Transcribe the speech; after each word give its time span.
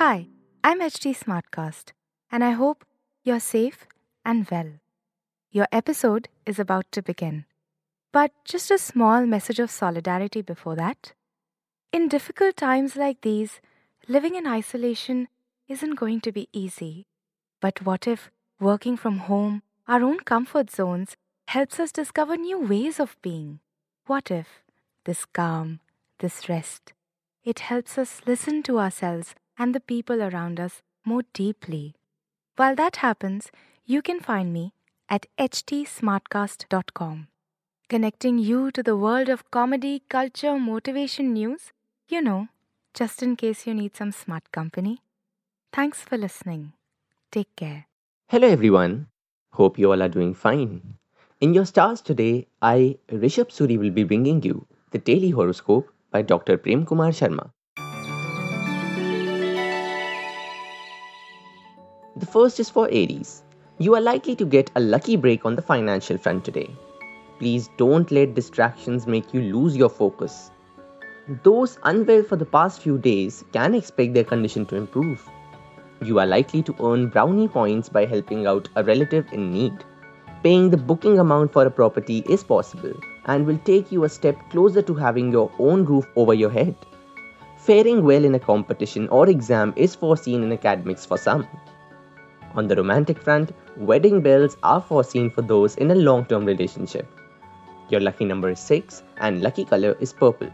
Hi, 0.00 0.28
I'm 0.64 0.80
HT 0.80 1.14
Smartcast, 1.14 1.92
and 2.32 2.42
I 2.42 2.52
hope 2.52 2.86
you're 3.22 3.38
safe 3.38 3.86
and 4.24 4.48
well. 4.50 4.70
Your 5.52 5.66
episode 5.70 6.30
is 6.46 6.58
about 6.58 6.90
to 6.92 7.02
begin. 7.02 7.44
But 8.10 8.32
just 8.46 8.70
a 8.70 8.78
small 8.78 9.26
message 9.26 9.58
of 9.58 9.70
solidarity 9.70 10.40
before 10.40 10.74
that. 10.76 11.12
In 11.92 12.08
difficult 12.08 12.56
times 12.56 12.96
like 12.96 13.20
these, 13.20 13.60
living 14.08 14.36
in 14.36 14.46
isolation 14.46 15.28
isn't 15.68 15.96
going 15.96 16.22
to 16.22 16.32
be 16.32 16.48
easy. 16.50 17.04
But 17.60 17.82
what 17.84 18.06
if 18.06 18.30
working 18.58 18.96
from 18.96 19.18
home, 19.18 19.62
our 19.86 20.02
own 20.02 20.20
comfort 20.20 20.70
zones, 20.70 21.14
helps 21.48 21.78
us 21.78 21.92
discover 21.92 22.38
new 22.38 22.58
ways 22.58 23.00
of 23.00 23.18
being? 23.20 23.60
What 24.06 24.30
if 24.30 24.62
this 25.04 25.26
calm, 25.26 25.80
this 26.20 26.48
rest, 26.48 26.94
it 27.44 27.58
helps 27.58 27.98
us 27.98 28.22
listen 28.26 28.62
to 28.62 28.78
ourselves 28.78 29.34
and 29.60 29.74
the 29.74 29.80
people 29.92 30.22
around 30.22 30.58
us 30.58 30.82
more 31.04 31.22
deeply? 31.34 31.94
While 32.56 32.74
that 32.76 32.96
happens, 32.96 33.50
you 33.84 34.00
can 34.00 34.20
find 34.20 34.52
me 34.52 34.72
at 35.08 35.26
htsmartcast.com, 35.38 37.28
connecting 37.88 38.38
you 38.38 38.70
to 38.70 38.82
the 38.82 38.96
world 38.96 39.28
of 39.28 39.50
comedy, 39.50 40.02
culture, 40.08 40.58
motivation 40.58 41.34
news, 41.34 41.72
you 42.08 42.22
know, 42.22 42.48
just 42.94 43.22
in 43.22 43.36
case 43.36 43.66
you 43.66 43.74
need 43.74 43.96
some 43.96 44.12
smart 44.12 44.50
company. 44.50 45.02
Thanks 45.72 46.00
for 46.02 46.16
listening. 46.16 46.72
Take 47.30 47.54
care. 47.54 47.86
Hello 48.28 48.48
everyone. 48.48 49.08
Hope 49.52 49.78
you 49.78 49.92
all 49.92 50.02
are 50.02 50.08
doing 50.08 50.34
fine. 50.34 50.94
In 51.40 51.54
your 51.54 51.66
stars 51.66 52.00
today, 52.00 52.46
I, 52.62 52.98
Rishabh 53.08 53.50
Suri, 53.56 53.78
will 53.78 53.90
be 53.90 54.04
bringing 54.04 54.42
you 54.42 54.66
the 54.90 54.98
daily 54.98 55.30
horoscope 55.30 55.92
by 56.10 56.22
Dr. 56.22 56.56
Prem 56.56 56.86
Kumar 56.86 57.10
Sharma. 57.10 57.50
First 62.32 62.60
is 62.60 62.70
for 62.70 62.86
Aries. 62.86 63.42
You 63.78 63.96
are 63.96 64.00
likely 64.00 64.36
to 64.36 64.44
get 64.44 64.70
a 64.76 64.80
lucky 64.80 65.16
break 65.16 65.44
on 65.44 65.56
the 65.56 65.62
financial 65.62 66.16
front 66.16 66.44
today. 66.44 66.70
Please 67.40 67.68
don't 67.76 68.10
let 68.10 68.34
distractions 68.34 69.06
make 69.06 69.34
you 69.34 69.40
lose 69.40 69.76
your 69.76 69.88
focus. 69.88 70.50
Those 71.42 71.78
unwell 71.82 72.22
for 72.22 72.36
the 72.36 72.44
past 72.44 72.82
few 72.82 72.98
days 72.98 73.44
can 73.52 73.74
expect 73.74 74.14
their 74.14 74.24
condition 74.24 74.64
to 74.66 74.76
improve. 74.76 75.28
You 76.02 76.20
are 76.20 76.26
likely 76.26 76.62
to 76.62 76.76
earn 76.80 77.08
brownie 77.08 77.48
points 77.48 77.88
by 77.88 78.06
helping 78.06 78.46
out 78.46 78.68
a 78.76 78.84
relative 78.84 79.32
in 79.32 79.50
need. 79.50 79.84
Paying 80.44 80.70
the 80.70 80.76
booking 80.76 81.18
amount 81.18 81.52
for 81.52 81.66
a 81.66 81.70
property 81.70 82.22
is 82.28 82.44
possible 82.44 82.94
and 83.24 83.44
will 83.44 83.58
take 83.64 83.90
you 83.90 84.04
a 84.04 84.08
step 84.08 84.36
closer 84.50 84.82
to 84.82 84.94
having 84.94 85.32
your 85.32 85.50
own 85.58 85.84
roof 85.84 86.06
over 86.16 86.34
your 86.34 86.50
head. 86.50 86.76
Faring 87.56 88.04
well 88.04 88.24
in 88.24 88.34
a 88.36 88.40
competition 88.40 89.08
or 89.08 89.28
exam 89.28 89.74
is 89.76 89.94
foreseen 89.94 90.44
in 90.44 90.52
academics 90.52 91.04
for 91.04 91.18
some. 91.18 91.46
On 92.56 92.66
the 92.66 92.74
romantic 92.74 93.22
front, 93.22 93.52
wedding 93.76 94.20
bells 94.20 94.56
are 94.62 94.80
foreseen 94.80 95.30
for 95.30 95.42
those 95.42 95.76
in 95.76 95.90
a 95.92 95.94
long 95.94 96.24
term 96.24 96.44
relationship. 96.44 97.06
Your 97.90 98.00
lucky 98.00 98.24
number 98.24 98.50
is 98.50 98.58
6 98.60 99.02
and 99.18 99.40
lucky 99.40 99.64
color 99.64 99.96
is 100.00 100.12
purple. 100.12 100.50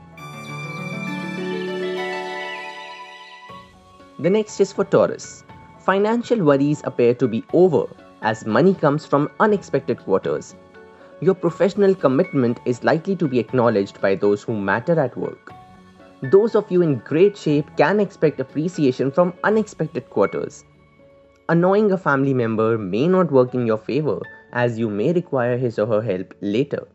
The 4.18 4.30
next 4.30 4.60
is 4.60 4.72
for 4.72 4.84
Taurus. 4.84 5.44
Financial 5.78 6.42
worries 6.42 6.82
appear 6.84 7.14
to 7.14 7.28
be 7.28 7.44
over 7.52 7.86
as 8.22 8.44
money 8.44 8.74
comes 8.74 9.06
from 9.06 9.30
unexpected 9.40 9.98
quarters. 9.98 10.54
Your 11.20 11.34
professional 11.34 11.94
commitment 11.94 12.60
is 12.66 12.84
likely 12.84 13.16
to 13.16 13.28
be 13.28 13.38
acknowledged 13.38 14.00
by 14.02 14.14
those 14.14 14.42
who 14.42 14.54
matter 14.54 14.98
at 15.00 15.16
work. 15.16 15.52
Those 16.22 16.54
of 16.54 16.70
you 16.70 16.82
in 16.82 16.98
great 16.98 17.36
shape 17.36 17.66
can 17.76 18.00
expect 18.00 18.40
appreciation 18.40 19.10
from 19.10 19.32
unexpected 19.44 20.10
quarters. 20.10 20.64
Annoying 21.48 21.92
a 21.92 21.96
family 21.96 22.34
member 22.34 22.76
may 22.76 23.06
not 23.06 23.30
work 23.30 23.54
in 23.54 23.68
your 23.68 23.78
favor 23.78 24.20
as 24.52 24.80
you 24.80 24.90
may 24.90 25.12
require 25.12 25.56
his 25.56 25.78
or 25.78 25.86
her 25.86 26.02
help 26.02 26.34
later. 26.40 26.88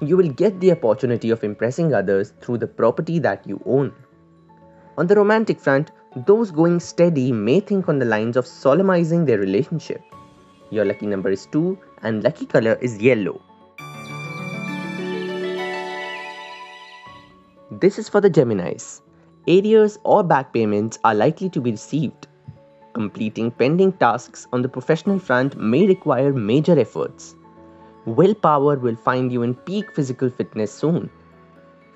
You 0.00 0.16
will 0.16 0.30
get 0.30 0.58
the 0.58 0.72
opportunity 0.72 1.28
of 1.28 1.44
impressing 1.44 1.92
others 1.92 2.32
through 2.40 2.58
the 2.58 2.66
property 2.66 3.18
that 3.18 3.46
you 3.46 3.60
own. 3.66 3.92
On 4.96 5.06
the 5.06 5.14
romantic 5.14 5.60
front, 5.60 5.90
those 6.24 6.50
going 6.50 6.80
steady 6.80 7.30
may 7.30 7.60
think 7.60 7.86
on 7.90 7.98
the 7.98 8.06
lines 8.06 8.38
of 8.38 8.46
solemnizing 8.46 9.26
their 9.26 9.38
relationship. 9.38 10.00
Your 10.70 10.86
lucky 10.86 11.06
number 11.06 11.30
is 11.30 11.44
2 11.52 11.78
and 12.02 12.24
lucky 12.24 12.46
color 12.46 12.78
is 12.80 12.96
yellow. 13.02 13.42
This 17.70 17.98
is 17.98 18.08
for 18.08 18.22
the 18.22 18.30
Geminis. 18.30 19.02
Arrears 19.46 19.98
or 20.04 20.22
back 20.24 20.54
payments 20.54 20.98
are 21.04 21.14
likely 21.14 21.50
to 21.50 21.60
be 21.60 21.72
received. 21.72 22.28
Completing 22.94 23.50
pending 23.50 23.92
tasks 23.94 24.46
on 24.52 24.62
the 24.62 24.68
professional 24.68 25.18
front 25.18 25.56
may 25.56 25.84
require 25.84 26.32
major 26.32 26.78
efforts. 26.78 27.34
Willpower 28.06 28.76
will 28.76 28.94
find 28.94 29.32
you 29.32 29.42
in 29.42 29.54
peak 29.54 29.92
physical 29.92 30.30
fitness 30.30 30.72
soon. 30.72 31.10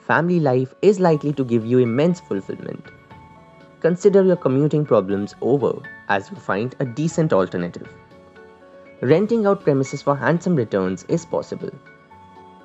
Family 0.09 0.41
life 0.41 0.75
is 0.82 0.98
likely 0.98 1.32
to 1.34 1.44
give 1.44 1.64
you 1.64 1.78
immense 1.78 2.19
fulfillment. 2.19 2.84
Consider 3.78 4.25
your 4.25 4.34
commuting 4.34 4.84
problems 4.84 5.36
over 5.41 5.81
as 6.09 6.31
you 6.31 6.36
find 6.36 6.75
a 6.81 6.84
decent 6.84 7.32
alternative. 7.32 7.88
Renting 9.00 9.47
out 9.47 9.62
premises 9.62 10.03
for 10.03 10.16
handsome 10.16 10.56
returns 10.56 11.04
is 11.04 11.25
possible. 11.25 11.70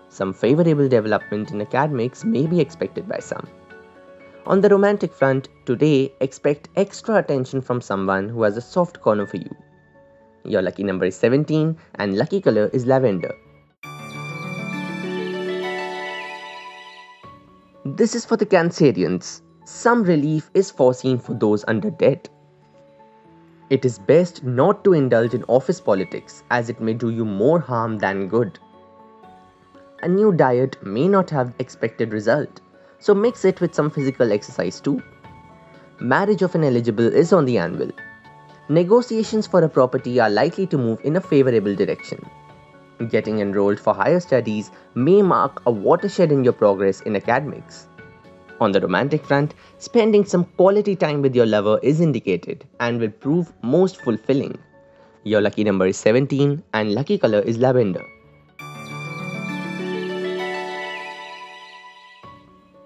Some 0.10 0.34
favorable 0.34 0.90
development 0.90 1.52
in 1.52 1.62
academics 1.62 2.26
may 2.26 2.48
be 2.48 2.60
expected 2.60 3.08
by 3.08 3.20
some. 3.20 3.48
On 4.46 4.60
the 4.60 4.68
romantic 4.68 5.14
front, 5.14 5.48
today 5.66 6.14
expect 6.20 6.68
extra 6.76 7.16
attention 7.16 7.62
from 7.62 7.80
someone 7.80 8.28
who 8.28 8.44
has 8.44 8.58
a 8.58 8.62
soft 8.62 9.00
corner 9.00 9.26
for 9.26 9.38
you. 9.38 9.56
Your 10.44 10.62
lucky 10.62 10.84
number 10.84 11.06
is 11.06 11.16
17 11.16 11.78
and 11.96 12.18
lucky 12.18 12.42
color 12.42 12.70
is 12.74 12.86
lavender. 12.86 13.34
This 17.86 18.16
is 18.16 18.26
for 18.26 18.36
the 18.36 18.46
Cancerians. 18.46 19.42
Some 19.64 20.04
relief 20.04 20.52
is 20.54 20.70
foreseen 20.70 21.20
for 21.20 21.36
those 21.36 21.64
under 21.70 21.90
debt. 21.90 22.28
It 23.70 23.86
is 23.86 23.98
best 23.98 24.44
not 24.44 24.84
to 24.84 24.92
indulge 24.92 25.34
in 25.34 25.46
office 25.46 25.80
politics 25.80 26.44
as 26.52 26.70
it 26.70 26.82
may 26.82 26.94
do 26.94 27.12
you 27.12 27.24
more 27.24 27.62
harm 27.62 27.98
than 27.98 28.28
good. 28.28 28.60
A 30.02 30.08
new 30.10 30.34
diet 30.34 30.76
may 30.86 31.08
not 31.08 31.30
have 31.30 31.56
expected 31.60 32.12
result, 32.12 32.60
so 33.04 33.14
mix 33.14 33.44
it 33.44 33.60
with 33.60 33.76
some 33.76 33.90
physical 33.90 34.32
exercise 34.32 34.80
too. 34.80 35.02
Marriage 36.00 36.42
of 36.42 36.56
an 36.56 36.64
eligible 36.64 37.06
is 37.22 37.34
on 37.34 37.46
the 37.46 37.58
anvil. 37.58 37.92
Negotiations 38.70 39.46
for 39.46 39.62
a 39.62 39.70
property 39.70 40.20
are 40.20 40.30
likely 40.30 40.66
to 40.68 40.78
move 40.78 41.00
in 41.04 41.18
a 41.18 41.22
favorable 41.22 41.76
direction. 41.76 42.26
Getting 43.10 43.40
enrolled 43.40 43.80
for 43.80 43.94
higher 43.94 44.22
studies 44.22 44.72
may 44.96 45.22
mark 45.22 45.62
a 45.66 45.72
watershed 45.72 46.32
in 46.32 46.46
your 46.46 46.54
progress 46.54 47.02
in 47.02 47.18
academics. 47.18 47.88
On 48.62 48.72
the 48.72 48.80
romantic 48.80 49.26
front, 49.26 49.54
spending 49.80 50.24
some 50.24 50.46
quality 50.46 50.96
time 50.96 51.22
with 51.22 51.36
your 51.36 51.46
lover 51.46 51.80
is 51.84 52.00
indicated 52.00 52.66
and 52.80 53.02
will 53.02 53.10
prove 53.10 53.52
most 53.62 54.02
fulfilling. 54.02 54.58
Your 55.24 55.42
lucky 55.42 55.66
number 55.66 55.88
is 55.88 55.98
17 55.98 56.64
and 56.74 56.94
lucky 56.94 57.18
color 57.18 57.40
is 57.40 57.58
lavender. 57.58 58.06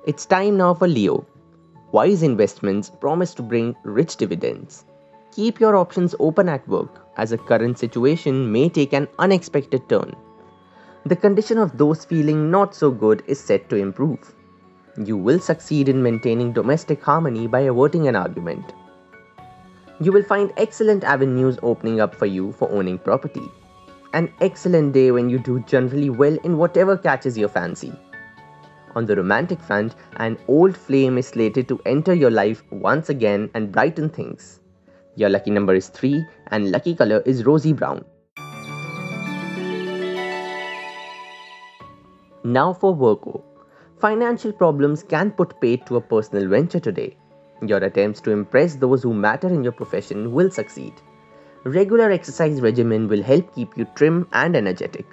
It's 0.08 0.26
time 0.26 0.56
now 0.56 0.74
for 0.74 0.88
Leo. 0.88 1.26
Wise 1.92 2.24
investments 2.24 2.90
promise 2.90 3.34
to 3.34 3.42
bring 3.42 3.76
rich 3.84 4.16
dividends. 4.16 4.86
Keep 5.34 5.60
your 5.60 5.76
options 5.76 6.16
open 6.22 6.48
at 6.48 6.66
work 6.66 7.06
as 7.18 7.34
a 7.34 7.38
current 7.38 7.78
situation 7.78 8.50
may 8.50 8.70
take 8.70 8.94
an 8.94 9.10
unexpected 9.20 9.90
turn. 9.90 10.16
The 11.06 11.18
condition 11.18 11.58
of 11.58 11.78
those 11.78 12.06
feeling 12.06 12.50
not 12.50 12.74
so 12.74 12.90
good 12.90 13.22
is 13.28 13.38
set 13.38 13.70
to 13.70 13.76
improve. 13.76 14.34
You 14.96 15.18
will 15.18 15.42
succeed 15.42 15.90
in 15.90 16.02
maintaining 16.02 16.54
domestic 16.54 17.04
harmony 17.04 17.46
by 17.46 17.64
averting 17.72 18.08
an 18.08 18.16
argument. 18.16 18.74
You 20.00 20.14
will 20.14 20.24
find 20.24 20.54
excellent 20.56 21.04
avenues 21.04 21.60
opening 21.62 22.00
up 22.00 22.16
for 22.16 22.28
you 22.28 22.54
for 22.54 22.72
owning 22.72 22.98
property. 22.98 23.52
An 24.14 24.32
excellent 24.40 24.94
day 24.94 25.12
when 25.12 25.30
you 25.30 25.38
do 25.38 25.60
generally 25.68 26.10
well 26.10 26.38
in 26.46 26.58
whatever 26.58 26.96
catches 26.96 27.38
your 27.38 27.50
fancy. 27.50 27.92
On 28.96 29.06
the 29.06 29.16
romantic 29.16 29.60
front, 29.60 29.96
an 30.16 30.38
old 30.48 30.76
flame 30.76 31.18
is 31.18 31.28
slated 31.28 31.68
to 31.68 31.80
enter 31.86 32.14
your 32.14 32.32
life 32.32 32.64
once 32.72 33.10
again 33.10 33.50
and 33.54 33.72
brighten 33.72 34.10
things. 34.10 34.60
Your 35.16 35.30
lucky 35.30 35.52
number 35.52 35.74
is 35.74 35.90
3 35.90 36.26
and 36.52 36.72
lucky 36.72 36.96
color 36.96 37.22
is 37.26 37.46
rosy 37.46 37.74
brown. 37.74 38.06
Now 42.44 42.72
for 42.72 42.96
Virgo. 42.96 43.44
Financial 44.00 44.54
problems 44.54 45.04
can 45.04 45.32
put 45.32 45.60
paid 45.60 45.86
to 45.88 45.98
a 45.98 46.02
personal 46.02 46.48
venture 46.48 46.80
today. 46.80 47.18
Your 47.62 47.80
attempts 47.80 48.22
to 48.22 48.32
impress 48.32 48.76
those 48.76 49.04
who 49.04 49.14
matter 49.14 49.48
in 49.48 49.64
your 49.64 49.74
profession 49.74 50.32
will 50.32 50.52
succeed. 50.52 50.94
Regular 51.64 52.12
exercise 52.12 52.62
regimen 52.62 53.08
will 53.08 53.24
help 53.24 53.54
keep 53.54 53.76
you 53.76 53.86
trim 53.96 54.28
and 54.32 54.56
energetic. 54.56 55.06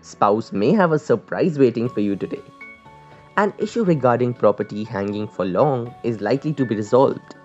Spouse 0.00 0.52
may 0.52 0.72
have 0.72 0.92
a 0.92 0.98
surprise 0.98 1.58
waiting 1.58 1.88
for 1.88 2.00
you 2.00 2.16
today. 2.16 2.42
An 3.38 3.54
issue 3.58 3.82
regarding 3.82 4.34
property 4.34 4.84
hanging 4.84 5.26
for 5.26 5.46
long 5.46 5.94
is 6.02 6.20
likely 6.20 6.52
to 6.52 6.66
be 6.66 6.76
resolved. 6.76 7.36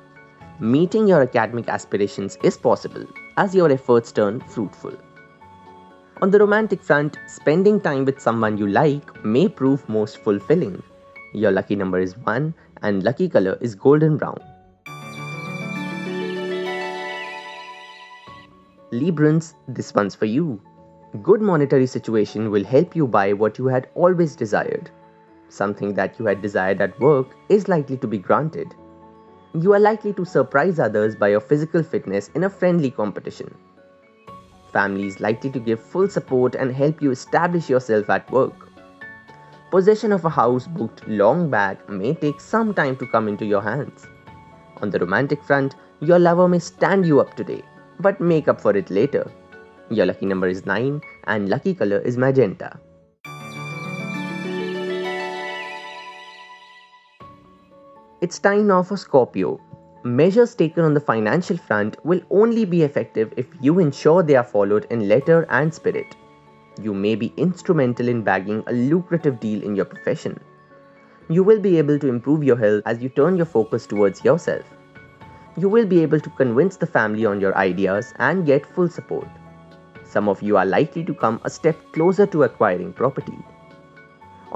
Meeting 0.60 1.08
your 1.08 1.22
academic 1.22 1.70
aspirations 1.70 2.38
is 2.44 2.58
possible 2.58 3.06
as 3.38 3.56
your 3.56 3.72
efforts 3.72 4.12
turn 4.12 4.42
fruitful. 4.42 4.92
On 6.22 6.30
the 6.30 6.40
romantic 6.40 6.84
front, 6.84 7.18
spending 7.28 7.80
time 7.80 8.04
with 8.04 8.20
someone 8.20 8.58
you 8.58 8.68
like 8.68 9.24
may 9.24 9.48
prove 9.48 9.88
most 9.88 10.18
fulfilling. 10.18 10.84
Your 11.34 11.52
lucky 11.52 11.78
number 11.78 12.00
is 12.00 12.18
1 12.18 12.54
and 12.82 13.04
lucky 13.04 13.30
color 13.30 13.58
is 13.62 13.74
golden 13.74 14.18
brown. 14.18 14.40
Librans, 18.92 19.54
this 19.70 19.94
one's 19.96 20.16
for 20.16 20.26
you. 20.26 20.62
Good 21.24 21.42
monetary 21.42 21.88
situation 21.88 22.52
will 22.52 22.66
help 22.66 22.94
you 22.94 23.08
buy 23.08 23.32
what 23.32 23.58
you 23.58 23.68
had 23.68 23.88
always 23.96 24.36
desired. 24.36 24.92
Something 25.50 25.94
that 25.94 26.20
you 26.20 26.26
had 26.26 26.42
desired 26.42 26.82
at 26.82 27.00
work 27.00 27.28
is 27.50 27.68
likely 27.68 27.98
to 27.98 28.08
be 28.08 28.18
granted. 28.18 28.76
You 29.54 29.74
are 29.74 29.80
likely 29.80 30.14
to 30.14 30.26
surprise 30.26 30.80
others 30.80 31.16
by 31.16 31.30
your 31.30 31.40
physical 31.40 31.82
fitness 31.82 32.30
in 32.36 32.44
a 32.44 32.50
friendly 32.50 32.92
competition. 32.92 33.56
Family 34.74 35.08
is 35.08 35.20
likely 35.20 35.50
to 35.52 35.60
give 35.60 35.80
full 35.80 36.10
support 36.10 36.56
and 36.56 36.72
help 36.72 37.02
you 37.02 37.12
establish 37.12 37.70
yourself 37.70 38.10
at 38.10 38.30
work. 38.30 38.70
Possession 39.72 40.12
of 40.12 40.26
a 40.26 40.30
house 40.30 40.68
booked 40.68 41.08
long 41.08 41.50
back 41.50 41.90
may 41.90 42.14
take 42.14 42.40
some 42.40 42.74
time 42.74 42.96
to 42.98 43.08
come 43.08 43.28
into 43.28 43.46
your 43.46 43.62
hands. 43.62 44.06
On 44.82 44.90
the 44.90 45.00
romantic 45.00 45.44
front, 45.44 45.76
your 46.02 46.20
lover 46.20 46.48
may 46.48 46.60
stand 46.60 47.06
you 47.06 47.20
up 47.20 47.36
today, 47.36 47.64
but 48.00 48.22
make 48.22 48.48
up 48.48 48.62
for 48.62 48.76
it 48.78 48.90
later. 48.90 49.32
Your 49.90 50.06
lucky 50.06 50.26
number 50.26 50.48
is 50.48 50.66
9 50.66 51.02
and 51.26 51.50
lucky 51.50 51.74
color 51.74 52.00
is 52.00 52.18
magenta. 52.18 52.80
It's 58.22 58.40
time 58.40 58.68
now 58.68 58.84
for 58.84 58.98
Scorpio. 58.98 59.60
Measures 60.04 60.56
taken 60.56 60.84
on 60.84 60.94
the 60.94 61.00
financial 61.00 61.58
front 61.58 61.98
will 62.06 62.22
only 62.30 62.66
be 62.66 62.84
effective 62.84 63.34
if 63.38 63.48
you 63.62 63.80
ensure 63.80 64.24
they 64.24 64.36
are 64.36 64.44
followed 64.44 64.86
in 64.90 65.08
letter 65.08 65.46
and 65.50 65.74
spirit 65.74 66.16
you 66.82 66.94
may 66.94 67.16
be 67.16 67.34
instrumental 67.38 68.08
in 68.08 68.22
bagging 68.22 68.64
a 68.68 68.74
lucrative 68.74 69.40
deal 69.40 69.64
in 69.64 69.76
your 69.76 69.86
profession. 69.86 70.40
You 71.30 71.44
will 71.44 71.60
be 71.60 71.78
able 71.78 72.00
to 72.00 72.08
improve 72.08 72.44
your 72.44 72.58
health 72.58 72.84
as 72.86 73.02
you 73.02 73.10
turn 73.10 73.36
your 73.36 73.46
focus 73.46 73.86
towards 73.86 74.24
yourself. 74.24 74.66
You 75.58 75.70
will 75.70 75.86
be 75.86 76.02
able 76.02 76.20
to 76.20 76.30
convince 76.30 76.78
the 76.78 76.86
family 76.86 77.26
on 77.26 77.42
your 77.42 77.58
ideas 77.58 78.14
and 78.20 78.46
get 78.46 78.66
full 78.66 78.90
support. 78.90 79.28
Some 80.04 80.30
of 80.30 80.42
you 80.42 80.56
are 80.58 80.66
likely 80.66 81.04
to 81.04 81.14
come 81.14 81.42
a 81.44 81.50
step 81.50 81.78
closer 81.92 82.26
to 82.28 82.44
acquiring 82.44 82.94
property. 82.94 83.38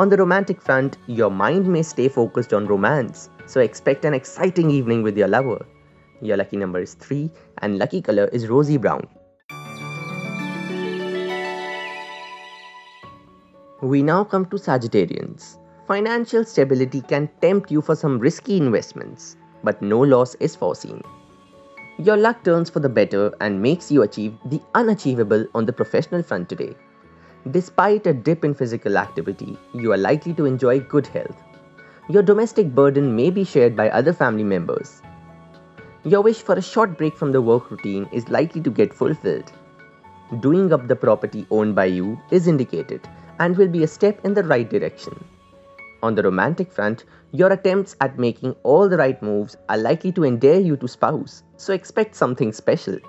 On 0.02 0.10
the 0.10 0.18
romantic 0.18 0.60
front, 0.60 0.98
your 1.06 1.30
mind 1.30 1.68
may 1.68 1.84
stay 1.84 2.08
focused 2.10 2.54
on 2.56 2.66
romance, 2.66 3.30
so 3.46 3.62
expect 3.62 4.04
an 4.04 4.16
exciting 4.16 4.72
evening 4.72 5.04
with 5.04 5.16
your 5.16 5.28
lover. 5.28 5.64
Your 6.24 6.38
lucky 6.38 6.58
number 6.58 6.82
is 6.82 6.96
3 6.96 7.30
and 7.60 7.78
lucky 7.78 8.02
color 8.02 8.26
is 8.34 8.48
rosy 8.48 8.78
brown. 8.78 9.08
We 13.84 14.02
now 14.02 14.24
come 14.24 14.48
to 14.48 14.56
Sagittarians. 14.56 15.60
Financial 15.88 16.46
stability 16.46 17.02
can 17.02 17.30
tempt 17.40 17.70
you 17.70 17.84
for 17.84 17.96
some 17.96 18.18
risky 18.18 18.58
investments, 18.58 19.38
but 19.64 19.84
no 19.84 20.00
loss 20.00 20.34
is 20.40 20.56
foreseen. 20.56 21.04
Your 22.00 22.18
luck 22.18 22.44
turns 22.44 22.72
for 22.72 22.80
the 22.80 22.90
better 22.90 23.32
and 23.40 23.62
makes 23.62 23.92
you 23.92 24.02
achieve 24.02 24.34
the 24.46 24.64
unachievable 24.74 25.46
on 25.54 25.68
the 25.68 25.74
professional 25.74 26.24
front 26.24 26.50
today. 26.50 26.74
Despite 27.50 28.06
a 28.06 28.14
dip 28.14 28.46
in 28.46 28.54
physical 28.54 29.00
activity, 29.00 29.58
you 29.74 29.92
are 29.94 29.98
likely 29.98 30.32
to 30.36 30.46
enjoy 30.46 30.80
good 30.80 31.08
health. 31.08 31.36
Your 32.08 32.22
domestic 32.22 32.76
burden 32.76 33.16
may 33.16 33.32
be 33.32 33.44
shared 33.44 33.76
by 33.76 33.90
other 33.90 34.14
family 34.14 34.44
members. 34.44 35.02
Your 36.04 36.22
wish 36.22 36.44
for 36.44 36.54
a 36.54 36.62
short 36.62 37.00
break 37.00 37.18
from 37.18 37.32
the 37.32 37.42
work 37.42 37.72
routine 37.72 38.08
is 38.12 38.30
likely 38.30 38.62
to 38.62 38.70
get 38.70 38.94
fulfilled. 38.94 39.52
Doing 40.40 40.72
up 40.72 40.88
the 40.88 40.96
property 40.96 41.48
owned 41.50 41.74
by 41.74 41.86
you 41.86 42.22
is 42.30 42.48
indicated 42.48 43.08
and 43.40 43.58
will 43.58 43.68
be 43.68 43.84
a 43.84 43.88
step 43.88 44.24
in 44.24 44.36
the 44.36 44.44
right 44.44 44.70
direction. 44.70 45.26
On 46.04 46.14
the 46.14 46.22
romantic 46.22 46.72
front, 46.72 47.06
your 47.32 47.52
attempts 47.52 47.96
at 48.02 48.20
making 48.20 48.56
all 48.62 48.88
the 48.88 48.98
right 48.98 49.20
moves 49.24 49.58
are 49.68 49.78
likely 49.80 50.12
to 50.12 50.26
endear 50.26 50.60
you 50.60 50.78
to 50.78 50.88
spouse, 50.88 51.42
so 51.58 51.74
expect 51.74 52.14
something 52.14 52.54
special. 52.54 53.00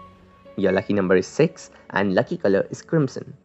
Your 0.56 0.73
lucky 0.73 0.94
number 0.94 1.17
is 1.17 1.26
6 1.26 1.70
and 1.90 2.14
lucky 2.14 2.38
color 2.38 2.67
is 2.70 2.81
crimson. 2.81 3.37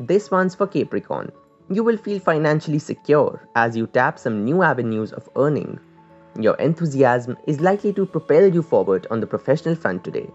This 0.00 0.30
one's 0.30 0.54
for 0.54 0.68
Capricorn. 0.68 1.32
You 1.70 1.82
will 1.82 1.96
feel 1.96 2.20
financially 2.20 2.78
secure 2.78 3.48
as 3.56 3.76
you 3.76 3.88
tap 3.88 4.16
some 4.16 4.44
new 4.44 4.62
avenues 4.62 5.12
of 5.12 5.28
earning. 5.34 5.80
Your 6.38 6.54
enthusiasm 6.54 7.36
is 7.48 7.60
likely 7.60 7.92
to 7.94 8.06
propel 8.06 8.46
you 8.46 8.62
forward 8.62 9.08
on 9.10 9.18
the 9.18 9.26
professional 9.26 9.74
front 9.74 10.04
today. 10.04 10.30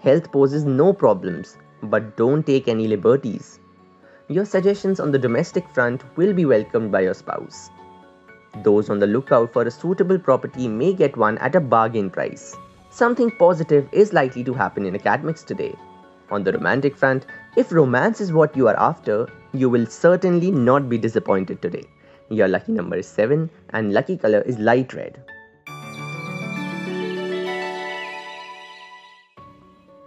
Health 0.00 0.30
poses 0.30 0.64
no 0.64 0.92
problems, 0.92 1.56
but 1.84 2.18
don't 2.18 2.46
take 2.46 2.68
any 2.68 2.86
liberties. 2.86 3.60
Your 4.28 4.44
suggestions 4.44 5.00
on 5.00 5.10
the 5.10 5.18
domestic 5.18 5.66
front 5.70 6.04
will 6.18 6.34
be 6.34 6.44
welcomed 6.44 6.92
by 6.92 7.00
your 7.00 7.14
spouse. 7.14 7.70
Those 8.62 8.90
on 8.90 8.98
the 8.98 9.06
lookout 9.06 9.54
for 9.54 9.62
a 9.62 9.70
suitable 9.70 10.18
property 10.18 10.68
may 10.68 10.92
get 10.92 11.16
one 11.16 11.38
at 11.38 11.54
a 11.54 11.60
bargain 11.60 12.10
price. 12.10 12.54
Something 12.90 13.30
positive 13.30 13.88
is 13.90 14.12
likely 14.12 14.44
to 14.44 14.52
happen 14.52 14.84
in 14.84 14.94
academics 14.94 15.44
today. 15.44 15.74
On 16.30 16.44
the 16.44 16.52
romantic 16.52 16.94
front, 16.94 17.24
if 17.54 17.70
romance 17.70 18.20
is 18.20 18.32
what 18.32 18.56
you 18.56 18.66
are 18.66 18.78
after, 18.78 19.28
you 19.52 19.68
will 19.68 19.84
certainly 19.86 20.50
not 20.50 20.88
be 20.88 20.96
disappointed 20.96 21.60
today. 21.60 21.84
Your 22.30 22.48
lucky 22.48 22.72
number 22.72 22.96
is 22.96 23.06
7 23.06 23.50
and 23.70 23.92
lucky 23.92 24.16
color 24.16 24.40
is 24.40 24.58
light 24.58 24.94
red. 24.94 25.22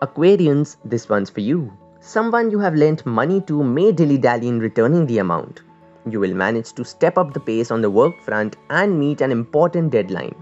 Aquarians, 0.01 0.77
this 0.85 1.07
one's 1.07 1.29
for 1.29 1.41
you. 1.41 1.71
Someone 1.99 2.49
you 2.49 2.59
have 2.59 2.75
lent 2.75 3.05
money 3.05 3.41
to 3.41 3.63
may 3.63 3.91
dilly 3.91 4.17
dally 4.17 4.47
in 4.47 4.59
returning 4.59 5.05
the 5.05 5.19
amount. 5.19 5.61
You 6.09 6.19
will 6.19 6.33
manage 6.33 6.73
to 6.73 6.83
step 6.83 7.17
up 7.17 7.33
the 7.33 7.39
pace 7.39 7.71
on 7.71 7.81
the 7.81 7.89
work 7.89 8.19
front 8.21 8.57
and 8.69 8.99
meet 8.99 9.21
an 9.21 9.31
important 9.31 9.91
deadline. 9.91 10.35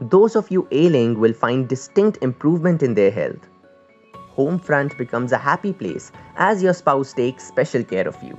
Those 0.00 0.36
of 0.36 0.50
you 0.50 0.68
ailing 0.72 1.18
will 1.18 1.32
find 1.32 1.68
distinct 1.68 2.18
improvement 2.22 2.82
in 2.82 2.94
their 2.94 3.10
health. 3.10 3.48
Home 4.38 4.60
front 4.60 4.96
becomes 4.96 5.32
a 5.32 5.36
happy 5.36 5.72
place 5.72 6.12
as 6.36 6.62
your 6.62 6.72
spouse 6.72 7.12
takes 7.12 7.42
special 7.42 7.82
care 7.82 8.06
of 8.06 8.22
you. 8.22 8.38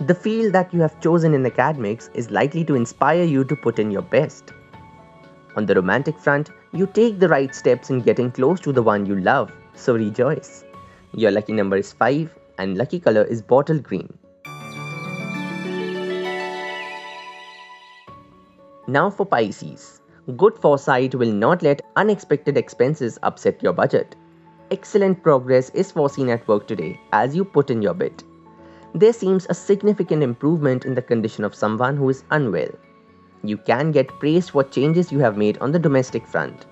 The 0.00 0.14
field 0.14 0.52
that 0.54 0.74
you 0.74 0.80
have 0.80 0.98
chosen 1.00 1.34
in 1.34 1.46
academics 1.46 2.10
is 2.14 2.32
likely 2.32 2.64
to 2.64 2.74
inspire 2.74 3.22
you 3.22 3.44
to 3.44 3.54
put 3.54 3.78
in 3.78 3.92
your 3.92 4.02
best. 4.02 4.52
On 5.54 5.66
the 5.66 5.76
romantic 5.76 6.18
front, 6.18 6.50
you 6.72 6.88
take 6.88 7.20
the 7.20 7.28
right 7.28 7.54
steps 7.54 7.90
in 7.90 8.00
getting 8.00 8.32
close 8.32 8.58
to 8.62 8.72
the 8.72 8.82
one 8.82 9.06
you 9.06 9.20
love, 9.20 9.52
so 9.76 9.94
rejoice. 9.94 10.64
Your 11.14 11.30
lucky 11.30 11.52
number 11.52 11.76
is 11.76 11.92
5 11.92 12.36
and 12.58 12.76
lucky 12.76 12.98
color 12.98 13.22
is 13.22 13.40
bottle 13.40 13.78
green. 13.78 14.12
Now 18.88 19.10
for 19.10 19.26
Pisces. 19.26 20.00
Good 20.36 20.58
foresight 20.58 21.14
will 21.14 21.32
not 21.32 21.62
let 21.62 21.82
unexpected 21.94 22.56
expenses 22.56 23.16
upset 23.22 23.62
your 23.62 23.72
budget. 23.72 24.16
Excellent 24.70 25.22
progress 25.22 25.70
is 25.70 25.92
foreseen 25.92 26.28
at 26.28 26.46
work 26.46 26.66
today 26.66 27.00
as 27.12 27.34
you 27.34 27.44
put 27.44 27.70
in 27.70 27.82
your 27.82 27.94
bit. 27.94 28.24
There 28.94 29.12
seems 29.12 29.46
a 29.48 29.54
significant 29.54 30.22
improvement 30.22 30.84
in 30.84 30.94
the 30.94 31.02
condition 31.02 31.44
of 31.44 31.54
someone 31.54 31.96
who 31.96 32.08
is 32.08 32.24
unwell 32.30 32.68
you 33.42 33.56
can 33.56 33.92
get 33.92 34.18
praised 34.18 34.50
for 34.50 34.64
changes 34.64 35.12
you 35.12 35.18
have 35.20 35.36
made 35.36 35.58
on 35.58 35.72
the 35.72 35.78
domestic 35.78 36.26
front. 36.26 36.66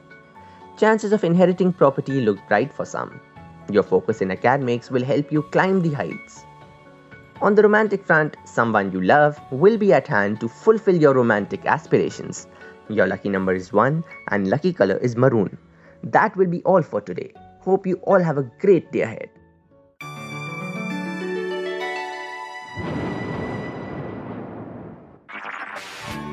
Chances 0.77 1.13
of 1.13 1.25
inheriting 1.25 1.73
property 1.73 2.21
look 2.21 2.39
bright 2.49 2.73
for 2.73 2.85
some. 2.85 3.21
Your 3.71 3.83
focus 3.83 4.21
in 4.21 4.31
academics 4.31 4.91
will 4.91 5.05
help 5.05 5.33
you 5.33 5.43
climb 5.43 5.81
the 5.81 5.91
heights. 5.91 6.45
On 7.43 7.55
the 7.55 7.63
romantic 7.63 8.05
front, 8.05 8.37
someone 8.45 8.93
you 8.93 9.01
love 9.01 9.39
will 9.51 9.77
be 9.77 9.93
at 9.93 10.09
hand 10.09 10.41
to 10.41 10.49
fulfill 10.49 10.97
your 10.97 11.15
romantic 11.15 11.65
aspirations. 11.67 12.47
Your 12.89 13.07
lucky 13.07 13.29
number 13.29 13.53
is 13.53 13.73
1 13.73 14.05
and 14.29 14.49
lucky 14.49 14.73
color 14.73 14.97
is 14.97 15.17
maroon. 15.17 15.57
That 16.03 16.37
will 16.37 16.47
be 16.47 16.63
all 16.63 16.83
for 16.83 17.01
today. 17.01 17.33
Hope 17.67 17.85
you 17.85 17.97
all 18.05 18.23
have 18.23 18.39
a 18.39 18.45
great 18.61 18.93
day 18.93 19.01
ahead. 19.01 19.29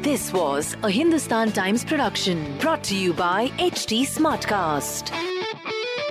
This 0.04 0.32
was 0.32 0.78
a 0.84 0.92
Hindustan 0.92 1.52
Times 1.52 1.84
production 1.84 2.56
brought 2.60 2.84
to 2.84 2.96
you 2.96 3.14
by 3.14 3.48
HT 3.58 4.02
Smartcast. 4.06 5.10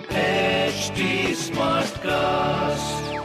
HT 0.08 1.36
Smartcast. 1.50 3.21